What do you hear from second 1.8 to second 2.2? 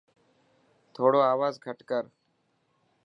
ڪر.